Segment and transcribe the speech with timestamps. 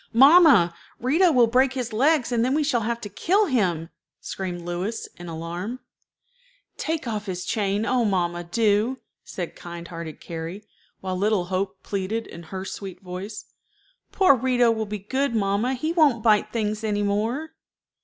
[0.13, 3.89] "Mamma, Rito will break his legs, and then we shall have to kill him,"
[4.19, 5.79] screamed Louis, in alarm.
[6.75, 10.63] "Take off his chain, oh, mamma, do," said kind hearted Carrie;
[11.01, 13.45] while little Hope pleaded in her sweet voice:
[14.11, 15.75] "Poor Rito will be good, mamma.
[15.75, 17.51] He won't bite things any more."